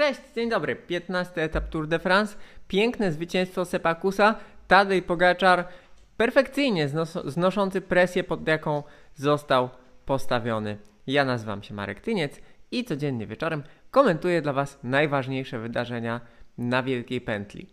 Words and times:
Cześć, 0.00 0.20
dzień 0.34 0.50
dobry. 0.50 0.76
15 0.76 1.42
etap 1.42 1.68
Tour 1.68 1.86
de 1.88 1.98
France. 1.98 2.36
Piękne 2.68 3.12
zwycięstwo 3.12 3.64
Sepakusa. 3.64 4.34
Tadej 4.68 5.02
Pogaczar 5.02 5.68
perfekcyjnie 6.16 6.88
znos- 6.88 7.30
znoszący 7.30 7.80
presję, 7.80 8.24
pod 8.24 8.48
jaką 8.48 8.82
został 9.14 9.68
postawiony. 10.06 10.78
Ja 11.06 11.24
nazywam 11.24 11.62
się 11.62 11.74
Marek 11.74 12.00
Tyniec 12.00 12.40
i 12.70 12.84
codziennie 12.84 13.26
wieczorem 13.26 13.62
komentuję 13.90 14.42
dla 14.42 14.52
Was 14.52 14.78
najważniejsze 14.82 15.58
wydarzenia 15.58 16.20
na 16.58 16.82
Wielkiej 16.82 17.20
Pętli. 17.20 17.66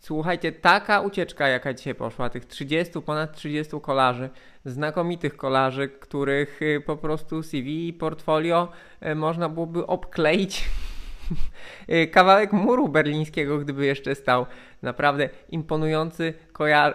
Słuchajcie, 0.00 0.52
taka 0.52 1.00
ucieczka, 1.00 1.48
jaka 1.48 1.74
dzisiaj 1.74 1.94
poszła, 1.94 2.30
tych 2.30 2.44
30, 2.44 3.00
ponad 3.00 3.36
30 3.36 3.80
kolarzy, 3.80 4.30
znakomitych 4.64 5.36
kolarzy, 5.36 5.88
których 5.88 6.62
y, 6.62 6.82
po 6.86 6.96
prostu 6.96 7.42
CV 7.42 7.88
i 7.88 7.92
portfolio 7.92 8.68
y, 9.06 9.14
można 9.14 9.48
byłoby 9.48 9.86
obkleić 9.86 10.64
kawałek 12.12 12.52
muru 12.52 12.88
berlińskiego, 12.88 13.58
gdyby 13.58 13.86
jeszcze 13.86 14.14
stał. 14.14 14.46
Naprawdę 14.82 15.28
imponujący 15.48 16.34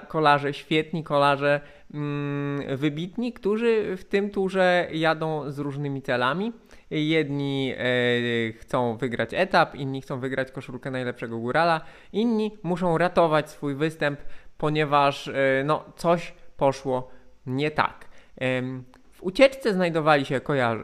kolarze, 0.07 0.53
świetni 0.53 1.03
kolarze, 1.03 1.61
mm, 1.93 2.77
wybitni, 2.77 3.33
którzy 3.33 3.97
w 3.97 4.03
tym 4.03 4.29
turze 4.29 4.87
jadą 4.91 5.51
z 5.51 5.59
różnymi 5.59 6.01
celami. 6.01 6.51
Jedni 6.91 7.73
e, 7.77 8.53
chcą 8.53 8.97
wygrać 8.97 9.29
etap, 9.33 9.75
inni 9.75 10.01
chcą 10.01 10.19
wygrać 10.19 10.51
koszulkę 10.51 10.91
najlepszego 10.91 11.37
górala, 11.37 11.81
inni 12.13 12.57
muszą 12.63 12.97
ratować 12.97 13.49
swój 13.49 13.75
występ, 13.75 14.19
ponieważ 14.57 15.27
e, 15.27 15.33
no, 15.65 15.85
coś 15.95 16.33
poszło 16.57 17.09
nie 17.45 17.71
tak. 17.71 18.05
W 18.41 19.04
ucieczce 19.25 19.73
znajdowali 19.73 20.25
się 20.25 20.41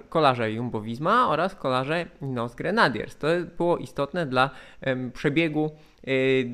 kolarze 0.10 0.52
Jumbo 0.52 0.82
Visma 0.82 1.30
oraz 1.30 1.56
kolarze 1.56 2.06
Ineos 2.22 2.56
Grenadiers. 2.56 3.18
To 3.18 3.28
było 3.58 3.78
istotne 3.78 4.26
dla 4.26 4.50
przebiegu 5.14 5.72
y, 6.08 6.48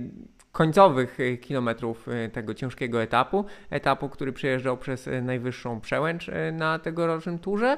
końcowych 0.52 1.20
y, 1.20 1.38
kilometrów 1.38 2.08
y, 2.08 2.30
tego 2.30 2.53
ciężkiego 2.53 3.02
etapu, 3.02 3.45
etapu, 3.70 4.09
który 4.09 4.34
przejeżdżał 4.34 4.78
przez 4.78 5.09
najwyższą 5.22 5.81
przełęcz 5.81 6.31
na 6.53 6.80
tegorocznym 6.80 7.39
turze. 7.39 7.78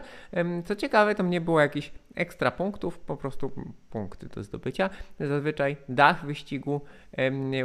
Co 0.65 0.75
ciekawe, 0.75 1.15
tam 1.15 1.29
nie 1.29 1.41
było 1.41 1.59
jakichś 1.59 1.91
ekstra 2.15 2.51
punktów, 2.51 2.99
po 2.99 3.17
prostu 3.17 3.51
punkty 3.89 4.27
do 4.27 4.43
zdobycia. 4.43 4.89
Zazwyczaj 5.19 5.77
dach 5.89 6.25
wyścigu 6.25 6.81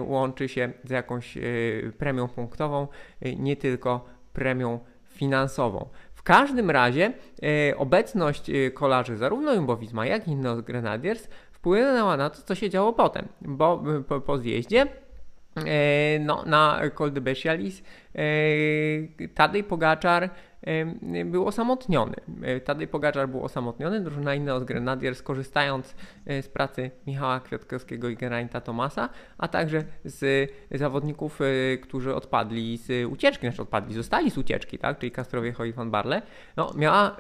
łączy 0.01 0.49
się 0.49 0.73
z 0.85 0.91
jakąś 0.91 1.39
premią 1.99 2.29
punktową, 2.29 2.89
nie 3.37 3.57
tylko 3.57 4.05
premią 4.33 4.81
finansową. 5.15 5.89
Każdym 6.25 6.71
razie 6.71 7.13
e, 7.71 7.77
obecność 7.77 8.51
e, 8.51 8.71
kolarzy 8.71 9.17
zarówno 9.17 9.55
Jumbo 9.55 9.77
Visma, 9.77 10.07
jak 10.07 10.29
i 10.29 10.37
Grenadiers 10.63 11.29
wpłynęła 11.53 12.17
na 12.17 12.31
to, 12.31 12.43
co 12.43 12.55
się 12.55 12.71
działo 12.71 12.93
potem, 12.93 13.29
bo 13.41 13.85
e, 13.99 14.03
po, 14.03 14.21
po 14.21 14.39
zjeździe 14.39 14.87
no, 16.21 16.43
na 16.47 16.81
Col 16.95 17.13
de 17.13 17.21
Tadej 19.35 19.65
Pogaczar 19.65 20.31
był 21.25 21.47
osamotniony. 21.47 22.15
E, 22.43 22.61
Tadej 22.61 22.89
Pogaczar 22.89 23.29
był 23.29 23.45
osamotniony, 23.45 24.01
drużyna 24.01 24.35
Ineos 24.35 24.65
Grenadiers 24.65 25.23
korzystając 25.23 25.95
e, 26.27 26.43
z 26.43 26.49
pracy 26.49 26.91
Michała 27.07 27.41
Kwiatkowskiego 27.41 28.09
i 28.09 28.17
Geraint'a 28.17 28.61
Tomasa, 28.61 29.09
a 29.39 29.49
także 29.49 29.85
z 30.05 30.51
zawodników, 30.71 31.41
e, 31.41 31.79
którzy 31.79 32.15
odpadli 32.15 32.77
z 32.77 33.13
ucieczki, 33.13 33.47
znaczy 33.47 33.63
odpadli, 33.63 33.95
zostali 33.95 34.31
z 34.31 34.39
ucieczki, 34.39 34.79
tak, 34.79 34.99
czyli 34.99 35.13
Castroviejo 35.13 35.65
i 35.65 35.73
Van 35.73 35.91
Barle, 35.91 36.23
no, 36.57 36.73
miała 36.77 37.17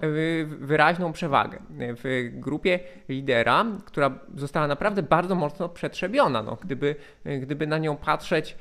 wyraźną 0.47 1.13
przewagę. 1.13 1.59
W 1.79 2.31
grupie 2.33 2.81
lidera, 3.09 3.65
która 3.85 4.19
została 4.37 4.67
naprawdę 4.67 5.03
bardzo 5.03 5.35
mocno 5.35 5.69
przetrzebiona, 5.69 6.43
no, 6.43 6.59
gdyby, 6.63 6.95
gdyby 7.41 7.67
na 7.67 7.79
nią 7.79 7.97
patrzeć 7.97 8.57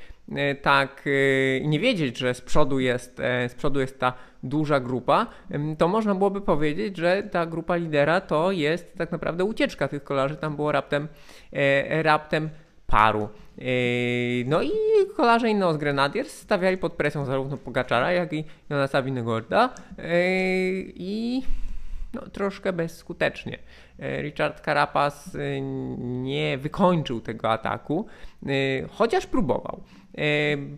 tak 0.62 1.04
e, 1.06 1.58
i 1.58 1.68
nie 1.68 1.80
wiedzieć, 1.80 2.18
że 2.18 2.34
z 2.34 2.40
przodu 2.40 2.80
jest, 2.80 3.20
e, 3.20 3.48
z 3.48 3.54
przodu 3.54 3.80
jest 3.80 4.00
ta 4.00 4.12
duża 4.42 4.80
grupa, 4.80 5.26
to 5.78 5.88
można 5.88 6.14
byłoby 6.14 6.40
powiedzieć, 6.40 6.96
że 6.96 7.22
ta 7.22 7.46
grupa 7.46 7.76
lidera 7.76 8.20
to 8.20 8.52
jest 8.52 8.94
tak 8.98 9.12
naprawdę 9.12 9.44
ucieczka 9.44 9.88
tych 9.88 10.04
kolarzy. 10.04 10.36
Tam 10.36 10.56
było 10.56 10.72
raptem, 10.72 11.08
e, 11.52 12.02
raptem 12.02 12.50
paru. 12.86 13.28
E, 13.58 13.64
No 14.46 14.62
i 14.62 14.70
kolarze 15.16 15.50
Ineos 15.50 15.76
Grenadiers 15.76 16.32
stawiali 16.32 16.76
pod 16.76 16.92
presją 16.92 17.24
zarówno 17.24 17.56
Pogaczara, 17.56 18.12
jak 18.12 18.32
i 18.32 18.44
Jonasa 18.70 19.02
Winegorda 19.02 19.74
e, 19.98 20.04
i 20.94 21.42
no, 22.14 22.20
troszkę 22.20 22.72
bezskutecznie. 22.72 23.58
E, 23.98 24.22
Richard 24.22 24.64
Carapaz 24.64 25.34
e, 25.34 25.60
nie 26.00 26.58
wykończył 26.58 27.20
tego 27.20 27.50
ataku, 27.50 28.06
e, 28.42 28.48
chociaż 28.88 29.26
próbował. 29.26 29.82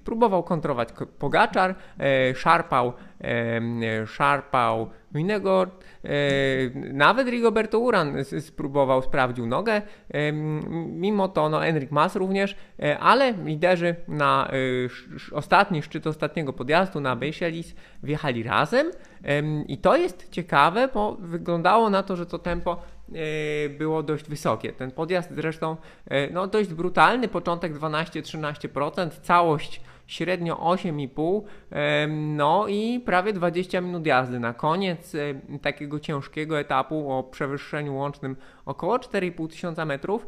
Próbował 0.05 0.43
kontrować 0.43 0.93
Ko- 0.93 1.07
Pogaczar, 1.07 1.75
szarpał, 2.35 2.93
szarpał 4.07 4.91
Winegord, 5.17 5.85
e, 6.05 6.09
nawet 6.93 7.29
Rigoberto 7.29 7.79
Uran 7.79 8.25
spróbował, 8.41 9.03
sprawdził 9.03 9.47
nogę, 9.47 9.83
e, 10.11 10.33
mimo 10.87 11.29
to 11.29 11.49
no, 11.49 11.67
Enric 11.67 11.91
Mas 11.91 12.17
również, 12.17 12.57
e, 12.83 12.99
ale 12.99 13.33
liderzy 13.33 13.97
na 14.09 14.51
ostatni 15.33 15.83
szczyt 15.83 16.07
ostatniego 16.07 16.53
podjazdu 16.53 17.01
na 17.01 17.17
Bejszelis 17.17 17.75
wjechali 18.03 18.43
razem 18.43 18.91
em, 19.23 19.67
i 19.67 19.79
to 19.79 19.97
jest 19.97 20.31
ciekawe, 20.31 20.89
bo 20.95 21.17
wyglądało 21.21 21.91
na 21.91 22.03
to, 22.03 22.17
że 22.17 22.27
to 22.27 22.39
tempo 22.39 22.83
było 23.79 24.03
dość 24.03 24.29
wysokie. 24.29 24.73
Ten 24.73 24.91
podjazd 24.91 25.31
zresztą 25.35 25.77
no, 26.33 26.47
dość 26.47 26.75
brutalny, 26.75 27.29
początek 27.29 27.75
12-13%, 27.75 29.11
całość 29.23 29.81
średnio 30.07 30.57
8,5, 30.57 31.43
em, 31.71 32.37
no 32.37 32.67
i 32.69 33.01
prawie 33.01 33.33
20 33.33 33.81
minut 33.81 34.07
jazdy. 34.07 34.41
Na 34.41 34.53
koniec 34.55 35.15
e, 35.15 35.19
takiego 35.59 36.01
ciężkiego 36.01 36.61
etapu 36.61 37.13
o 37.13 37.23
przewyższeniu 37.23 37.97
łącznym 37.97 38.37
około 38.65 38.97
4,5 38.97 39.49
tysiąca 39.49 39.85
metrów, 39.85 40.27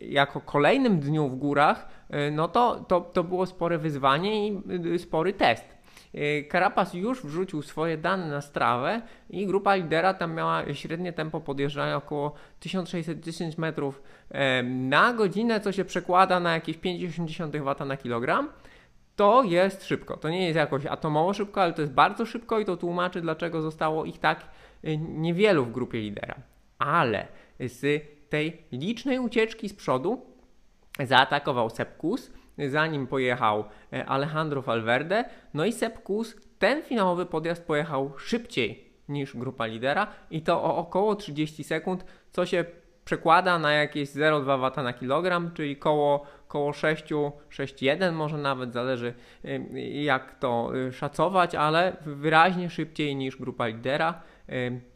jako 0.00 0.40
kolejnym 0.40 1.00
dniu 1.00 1.28
w 1.28 1.36
górach, 1.36 1.88
e, 2.10 2.30
no 2.30 2.48
to, 2.48 2.84
to, 2.88 3.00
to 3.00 3.24
było 3.24 3.46
spore 3.46 3.78
wyzwanie 3.78 4.48
i 4.48 4.62
y, 4.94 4.98
spory 4.98 5.32
test. 5.32 5.64
E, 6.14 6.48
Carapaz 6.52 6.94
już 6.94 7.22
wrzucił 7.22 7.62
swoje 7.62 7.98
dane 7.98 8.28
na 8.28 8.40
strawę 8.40 9.02
i 9.30 9.46
grupa 9.46 9.74
lidera 9.74 10.14
tam 10.14 10.34
miała 10.34 10.74
średnie 10.74 11.12
tempo 11.12 11.40
podjeżdżania 11.40 11.96
około 11.96 12.32
1610 12.60 13.58
metrów 13.58 14.02
e, 14.30 14.62
na 14.62 15.12
godzinę, 15.12 15.60
co 15.60 15.72
się 15.72 15.84
przekłada 15.84 16.40
na 16.40 16.52
jakieś 16.52 16.78
5,8 16.78 17.74
W 17.82 17.86
na 17.86 17.96
kilogram. 17.96 18.48
To 19.16 19.42
jest 19.42 19.84
szybko. 19.84 20.16
To 20.16 20.28
nie 20.28 20.44
jest 20.44 20.56
jakoś 20.56 20.86
atomowo 20.86 21.34
szybko, 21.34 21.62
ale 21.62 21.72
to 21.72 21.82
jest 21.82 21.94
bardzo 21.94 22.26
szybko 22.26 22.58
i 22.58 22.64
to 22.64 22.76
tłumaczy, 22.76 23.20
dlaczego 23.20 23.62
zostało 23.62 24.04
ich 24.04 24.18
tak 24.18 24.48
e, 24.84 24.96
niewielu 24.96 25.64
w 25.64 25.72
grupie 25.72 26.00
lidera. 26.00 26.34
Ale 26.78 27.28
z 27.60 28.02
tej 28.28 28.62
licznej 28.72 29.18
ucieczki 29.18 29.68
z 29.68 29.74
przodu 29.74 30.26
zaatakował 31.00 31.70
Sepp 31.70 31.96
Kuss, 31.96 32.32
za 32.68 32.86
nim 32.86 33.06
pojechał 33.06 33.64
e, 33.92 34.06
Alejandro 34.06 34.62
Valverde, 34.62 35.24
no 35.54 35.64
i 35.64 35.72
Sepp 35.72 36.02
Kuss 36.02 36.36
ten 36.58 36.82
finałowy 36.82 37.26
podjazd 37.26 37.66
pojechał 37.66 38.12
szybciej 38.18 38.86
niż 39.08 39.36
grupa 39.36 39.66
lidera 39.66 40.06
i 40.30 40.42
to 40.42 40.64
o 40.64 40.76
około 40.76 41.16
30 41.16 41.64
sekund, 41.64 42.04
co 42.32 42.46
się 42.46 42.64
przekłada 43.04 43.58
na 43.58 43.72
jakieś 43.72 44.08
0,2 44.08 44.70
W 44.70 44.82
na 44.82 44.92
kilogram, 44.92 45.50
czyli 45.54 45.76
koło, 45.76 46.26
koło 46.56 46.72
6, 46.72 47.04
6,1 47.50 48.12
może 48.12 48.38
nawet, 48.38 48.72
zależy 48.72 49.14
jak 50.02 50.38
to 50.38 50.70
y, 50.76 50.92
szacować, 50.92 51.54
ale 51.54 51.96
wyraźnie 52.06 52.70
szybciej 52.70 53.16
niż 53.16 53.36
grupa 53.36 53.66
lidera. 53.66 54.22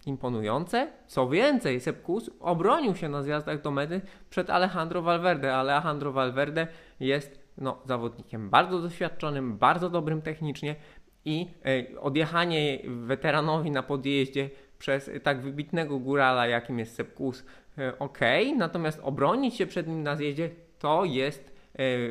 Imponujące. 0.07 0.89
Co 1.07 1.29
więcej, 1.29 1.81
Sepp 1.81 2.03
Kuss 2.03 2.31
obronił 2.41 2.97
się 2.97 3.09
na 3.09 3.23
zjazdach 3.23 3.63
do 3.63 3.71
mety 3.71 4.01
przed 4.31 4.51
Alejandro 4.51 5.03
Valverde, 5.03 5.57
ale 5.57 5.75
Alejandro 5.75 6.13
Valverde 6.13 6.67
jest 7.01 7.41
no, 7.59 7.79
zawodnikiem 7.87 8.51
bardzo 8.51 8.81
doświadczonym, 8.81 9.59
bardzo 9.59 9.91
dobrym 9.91 10.23
technicznie 10.23 10.77
i 11.25 11.47
y, 11.93 12.01
odjechanie 12.01 12.79
weteranowi 12.85 13.71
na 13.71 13.83
podjeździe 13.83 14.51
przez 14.79 15.11
tak 15.23 15.41
wybitnego 15.41 15.99
górala, 15.99 16.47
jakim 16.47 16.79
jest 16.79 16.95
Sepp 16.95 17.15
Kuss, 17.15 17.45
y, 17.79 17.99
ok, 17.99 18.19
natomiast 18.57 19.01
obronić 19.03 19.55
się 19.55 19.67
przed 19.67 19.89
nim 19.89 20.03
na 20.03 20.17
zjeździe 20.17 20.51
to 20.81 21.05
jest 21.05 21.50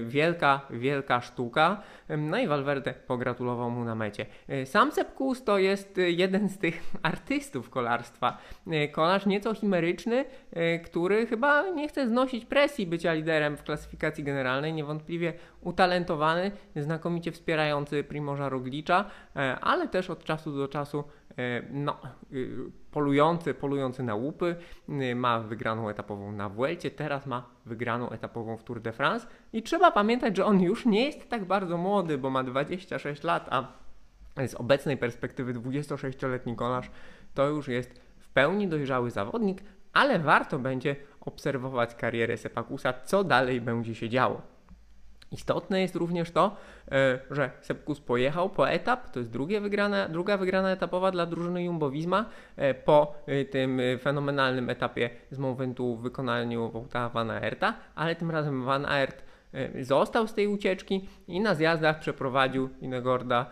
wielka, 0.06 0.62
wielka 0.69 1.21
sztuka. 1.21 1.81
No 2.18 2.38
i 2.38 2.48
Valverde 2.48 2.94
pogratulował 2.94 3.71
mu 3.71 3.83
na 3.83 3.95
mecie. 3.95 4.25
Y, 4.50 4.66
Sam 4.66 4.92
Sepp 4.92 5.13
Kuss 5.13 5.44
to 5.44 5.57
jest 5.57 5.98
y, 5.98 6.12
jeden 6.12 6.50
z 6.50 6.57
tych 6.57 6.81
artystów 7.04 7.69
kolarstwa. 7.69 8.38
Kolarz 8.92 9.25
nieco 9.25 9.54
chimeryczny, 9.54 10.25
który 10.86 11.27
chyba 11.27 11.69
nie 11.69 11.88
chce 11.88 12.07
znosić 12.07 12.45
presji 12.45 12.88
bycia 12.88 13.13
liderem 13.13 13.57
w 13.57 13.63
klasyfikacji 13.63 14.24
generalnej, 14.24 14.74
niewątpliwie 14.74 15.33
utalentowany, 15.62 16.51
znakomicie 16.75 17.31
wspierający 17.31 18.04
Primorza 18.04 18.50
Roglicza, 18.50 19.06
e, 19.36 19.60
ale 19.62 19.88
też 19.88 20.10
od 20.10 20.24
czasu 20.24 20.57
do 20.57 20.68
czasu 20.68 21.04
no, 21.72 21.98
polujący, 22.92 23.54
polujący 23.54 24.04
na 24.04 24.16
łupy, 24.16 24.56
ma 25.16 25.40
wygraną 25.40 25.90
etapową 25.90 26.31
na 26.31 26.50
Vuelcie, 26.50 26.92
teraz 26.92 27.26
ma 27.26 27.50
wygraną 27.66 28.10
etapową 28.10 28.58
w 28.58 28.64
Tour 28.64 28.81
de 28.81 28.92
France 28.92 29.28
i 29.54 29.64
trzeba 29.64 29.92
pamiętać, 29.92 30.38
że 30.38 30.46
on 30.46 30.62
już 30.62 30.86
nie 30.86 31.06
jest 31.06 31.30
tak 31.30 31.46
bardzo 31.46 31.78
młody, 31.78 32.18
bo 32.18 32.30
ma 32.30 32.44
26 32.44 33.24
lat, 33.24 33.48
a 33.52 33.68
z 34.48 34.56
obecnej 34.56 34.98
perspektywy 34.98 35.54
26-letni 35.54 36.56
kolarz 36.56 36.92
to 37.34 37.50
już 37.50 37.68
jest 37.68 38.02
w 38.18 38.30
pełni 38.30 38.68
dojrzały 38.68 39.12
zawodnik, 39.12 39.62
ale 39.94 40.20
warto 40.20 40.60
będzie 40.60 40.96
obserwować 41.22 41.96
karierę 41.96 42.38
Sepakusa, 42.38 42.94
co 42.94 43.24
dalej 43.24 43.62
będzie 43.62 43.96
się 43.96 44.10
działo. 44.10 44.42
Istotne 45.31 45.81
jest 45.81 45.96
również 45.96 46.31
to, 46.31 46.56
e, 46.92 47.20
że 47.31 47.52
Sepkus 47.62 48.00
pojechał 48.00 48.50
po 48.50 48.70
etap, 48.70 49.10
to 49.10 49.20
jest 49.20 49.31
druga 50.10 50.38
wygrana 50.38 50.72
etapowa 50.72 51.12
dla 51.12 51.26
drużyny 51.26 51.64
Jumbo-Visma 51.64 52.26
e, 52.56 52.74
po 52.74 53.16
e, 53.26 53.46
tym 53.46 53.81
fenomenalnym 54.02 54.70
etapie 54.70 55.10
z 55.31 55.38
Moventu 55.38 55.96
w 55.96 56.02
wykonaniu 56.02 56.70
Wołta 56.72 57.10
Van 57.10 57.31
Aerta, 57.31 57.74
ale 57.96 58.16
tym 58.16 58.31
razem 58.31 58.64
Van 58.64 58.86
Aert 58.86 59.30
został 59.81 60.28
z 60.28 60.34
tej 60.34 60.48
ucieczki 60.48 61.10
i 61.28 61.40
na 61.40 61.56
zjazdach 61.56 62.00
przeprowadził 62.00 62.70
Inegorda 62.82 63.46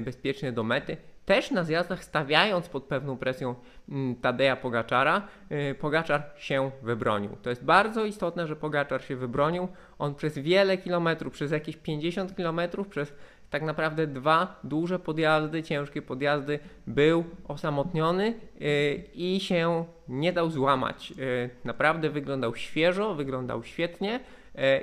bezpiecznie 0.00 0.52
do 0.52 0.62
mety 0.62 0.96
też 1.24 1.50
na 1.50 1.64
zjazdach 1.64 2.04
stawiając 2.04 2.68
pod 2.68 2.84
pewną 2.84 3.16
presją 3.16 3.54
mm, 3.88 4.14
Tadeja 4.16 4.56
Pogaczara, 4.56 5.28
y, 5.70 5.74
Pogaczar 5.74 6.22
się 6.36 6.70
wybronił. 6.82 7.36
To 7.42 7.50
jest 7.50 7.64
bardzo 7.64 8.04
istotne, 8.04 8.46
że 8.46 8.56
Pogaczar 8.56 9.02
się 9.02 9.16
wybronił. 9.16 9.68
On 9.98 10.14
przez 10.14 10.38
wiele 10.38 10.78
kilometrów, 10.78 11.32
przez 11.32 11.52
jakieś 11.52 11.76
50 11.76 12.36
kilometrów, 12.36 12.88
przez 12.88 13.14
tak 13.50 13.62
naprawdę 13.62 14.06
dwa 14.06 14.60
duże 14.64 14.98
podjazdy, 14.98 15.62
ciężkie 15.62 16.02
podjazdy, 16.02 16.58
był 16.86 17.24
osamotniony 17.48 18.34
y, 18.60 19.04
i 19.14 19.40
się 19.40 19.84
nie 20.08 20.32
dał 20.32 20.50
złamać. 20.50 21.12
Y, 21.18 21.50
naprawdę 21.64 22.10
wyglądał 22.10 22.56
świeżo, 22.56 23.14
wyglądał 23.14 23.64
świetnie 23.64 24.20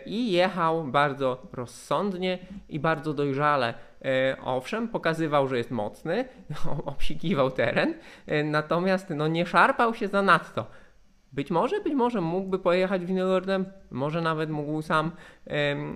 i 0.06 0.32
jechał 0.32 0.84
bardzo 0.84 1.48
rozsądnie 1.54 2.40
i 2.70 2.80
bardzo 2.80 3.14
dojrzale. 3.14 3.74
E, 4.06 4.38
owszem, 4.44 4.88
pokazywał, 4.88 5.48
że 5.48 5.58
jest 5.58 5.72
mocny, 5.72 6.26
obsikiwał 6.86 7.52
teren, 7.52 7.94
e, 8.28 8.44
natomiast 8.44 9.10
no, 9.10 9.28
nie 9.28 9.46
szarpał 9.46 9.94
się 9.94 10.08
za 10.08 10.22
nadto. 10.22 10.66
Być 11.34 11.52
może, 11.52 11.82
być 11.82 11.94
może 11.94 12.22
mógłby 12.22 12.60
pojechać 12.60 13.06
Winogordem, 13.06 13.66
może 13.92 14.22
nawet 14.22 14.50
mógł 14.50 14.82
sam 14.82 15.12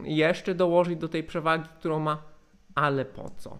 jeszcze 0.04 0.56
dołożyć 0.56 1.00
do 1.00 1.10
tej 1.10 1.24
przewagi, 1.24 1.70
którą 1.80 2.00
ma, 2.00 2.18
ale 2.76 3.06
po 3.06 3.30
co? 3.30 3.60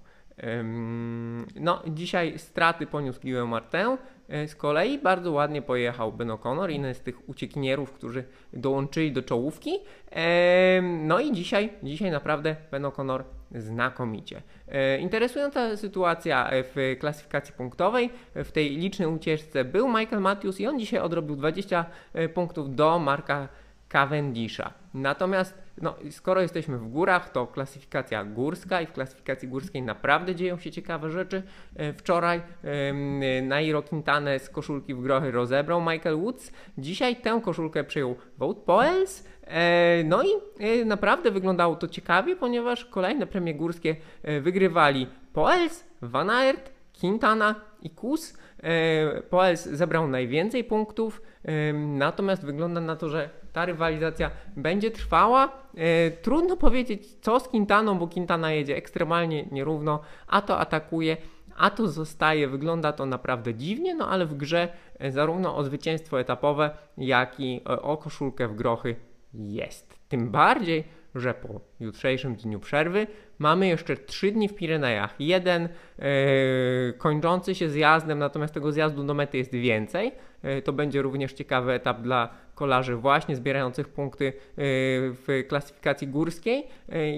No, 1.56 1.82
dzisiaj 1.88 2.40
straty 2.40 2.88
poniósł 2.88 3.22
Guillaume 3.22 3.52
Martin. 3.52 3.98
E, 4.30 4.48
z 4.48 4.56
kolei 4.56 5.00
bardzo 5.00 5.32
ładnie 5.32 5.62
pojechał 5.62 6.12
Ben 6.12 6.28
O'Connor, 6.28 6.70
jeden 6.70 6.94
z 6.94 7.00
tych 7.00 7.30
uciekinierów, 7.30 7.92
którzy 7.92 8.24
dołączyli 8.54 9.12
do 9.12 9.22
czołówki. 9.22 9.72
No 10.82 11.20
i 11.20 11.32
dzisiaj, 11.32 11.70
dzisiaj 11.84 12.12
naprawdę 12.12 12.56
Ben 12.72 12.84
O'Connor 12.84 13.24
znakomicie. 13.52 14.42
E, 14.68 14.98
interesująca 14.98 15.78
sytuacja 15.78 16.50
w 16.52 16.96
klasyfikacji 17.00 17.54
punktowej. 17.54 18.10
W 18.36 18.52
tej 18.52 18.70
licznej 18.70 19.08
ucieczce 19.08 19.66
był 19.66 19.88
Michael 19.88 20.22
Matthews 20.22 20.60
i 20.60 20.68
on 20.68 20.80
dzisiaj 20.80 21.00
odrobił 21.00 21.36
20 21.36 21.86
e, 22.14 22.30
punktów 22.30 22.76
do 22.76 23.00
Marka 23.00 23.48
Cavendisha. 23.94 24.74
Natomiast 24.94 25.64
no, 25.82 25.96
skoro 26.12 26.42
jesteśmy 26.42 26.78
w 26.78 26.88
górach, 26.88 27.30
to 27.30 27.48
klasyfikacja 27.48 28.26
górska 28.26 28.82
i 28.82 28.86
w 28.86 28.92
klasyfikacji 28.92 29.48
górskiej 29.48 29.82
naprawdę 29.82 30.36
dzieją 30.36 30.58
się 30.58 30.72
ciekawe 30.72 31.10
rzeczy. 31.10 31.44
E, 31.76 31.94
wczoraj 31.94 32.42
Nairo 33.44 33.82
Quintana 33.82 34.40
z 34.40 34.50
koszulki 34.50 34.94
w 34.94 35.02
grochy 35.02 35.32
rozebrał 35.32 35.82
Michael 35.82 36.18
Woods. 36.18 36.52
Dzisiaj 36.78 37.16
tę 37.16 37.42
koszulkę 37.44 37.84
przyjął 37.84 38.16
Wout 38.38 38.58
Poels. 38.58 39.28
E, 39.44 40.04
no 40.04 40.24
i 40.24 40.28
e, 40.60 40.86
naprawdę 40.86 41.32
wyglądało 41.32 41.76
to 41.76 41.88
ciekawie, 41.88 42.36
ponieważ 42.36 42.86
kolejne 42.86 43.28
premie 43.28 43.54
górskie 43.54 43.96
wygrywali 44.42 45.08
Poels, 45.34 45.84
Van 46.02 46.30
Aert, 46.30 46.73
Quintana 47.02 47.56
i 47.82 47.90
Kus. 47.90 48.38
Poels 49.30 49.66
zebrał 49.66 50.08
najwięcej 50.08 50.64
punktów, 50.64 51.22
natomiast 51.74 52.46
wygląda 52.46 52.82
na 52.82 52.96
to, 52.96 53.10
że 53.10 53.30
ta 53.54 53.66
rywalizacja 53.66 54.32
będzie 54.58 54.92
trwała. 54.92 55.52
E, 55.76 56.12
trudno 56.12 56.58
powiedzieć 56.58 57.16
co 57.22 57.40
z 57.40 57.48
Quintaną, 57.48 58.00
bo 58.00 58.08
Quintana 58.08 58.52
jedzie 58.52 58.76
ekstremalnie 58.76 59.46
nierówno, 59.52 60.00
a 60.28 60.42
to 60.42 60.60
atakuje, 60.60 61.18
a 61.58 61.70
to 61.70 61.88
zostaje. 61.88 62.48
Wygląda 62.48 62.94
to 62.94 63.06
naprawdę 63.06 63.54
dziwnie, 63.54 63.96
no 63.96 64.10
ale 64.10 64.26
w 64.26 64.34
grze 64.34 64.68
e, 65.00 65.12
zarówno 65.12 65.56
o 65.56 65.64
zwycięstwo 65.64 66.20
etapowe, 66.20 66.78
jak 66.98 67.40
i 67.40 67.62
e, 67.70 67.82
o 67.82 67.98
koszulkę 67.98 68.48
w 68.48 68.56
grochy 68.56 68.96
jest. 69.34 70.00
Tym 70.10 70.30
bardziej, 70.32 70.84
że 71.16 71.34
po 71.34 71.62
jutrzejszym 71.80 72.36
dniu 72.36 72.60
przerwy 72.60 73.08
mamy 73.40 73.68
jeszcze 73.68 73.98
trzy 73.98 74.32
dni 74.32 74.50
w 74.50 74.56
Pirenejach. 74.56 75.16
Jeden 75.20 75.70
yy, 76.00 76.06
kończący 76.98 77.56
się 77.56 77.70
zjazdem, 77.70 78.20
natomiast 78.20 78.54
tego 78.54 78.72
zjazdu 78.72 79.04
do 79.04 79.14
mety 79.14 79.38
jest 79.38 79.52
więcej. 79.52 80.12
Yy, 80.44 80.62
to 80.62 80.74
będzie 80.74 81.02
również 81.02 81.34
ciekawy 81.34 81.72
etap 81.72 82.02
dla 82.02 82.30
kolarzy 82.56 82.96
właśnie 82.96 83.36
zbierających 83.36 83.90
punkty 83.90 84.26
yy, 84.26 84.34
w 84.58 85.44
klasyfikacji 85.48 86.08
górskiej, 86.08 86.68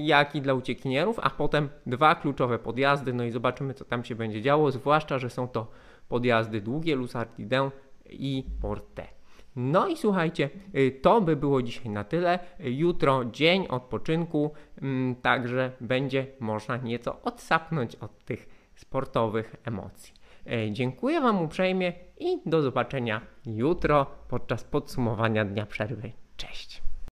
jak 0.03 0.36
i 0.36 0.42
dla 0.42 0.53
uciekinierów, 0.53 1.19
a 1.19 1.30
potem 1.30 1.69
dwa 1.86 2.15
kluczowe 2.15 2.59
podjazdy, 2.59 3.13
no 3.13 3.24
i 3.24 3.31
zobaczymy 3.31 3.74
co 3.74 3.86
tam 3.86 4.03
się 4.03 4.15
będzie 4.15 4.42
działo, 4.42 4.71
zwłaszcza, 4.71 5.19
że 5.19 5.30
są 5.30 5.47
to 5.47 5.71
podjazdy 6.09 6.62
długie, 6.62 6.95
Lusardiden 6.95 7.69
i 8.09 8.44
Porte. 8.62 9.07
No 9.56 9.88
i 9.88 9.98
słuchajcie, 9.98 10.50
y, 10.75 11.00
to 11.02 11.22
by 11.22 11.36
było 11.36 11.62
dzisiaj 11.62 11.90
na 11.90 12.04
tyle. 12.04 12.40
Jutro 12.60 13.25
dzień 13.25 13.68
odpoczynku, 13.68 14.52
mm, 14.81 15.16
także 15.16 15.72
będzie 15.81 16.28
można 16.40 16.78
nieco 16.78 17.22
odsapnąć 17.22 17.96
od 17.96 18.25
tych 18.25 18.50
sportowych 18.75 19.56
emocji. 19.63 20.13
E, 20.46 20.72
dziękuję 20.72 21.22
Wam 21.22 21.42
uprzejmie 21.42 21.94
i 22.19 22.42
do 22.46 22.62
zobaczenia 22.62 23.22
jutro 23.46 24.06
podczas 24.28 24.63
podsumowania 24.63 25.46
dnia 25.46 25.66
przerwy. 25.66 26.12
Cześć! 26.38 26.84